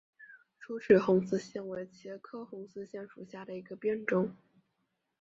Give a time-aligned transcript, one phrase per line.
[0.57, 4.35] 疏齿红丝线为茄科红丝线属下的一个变种。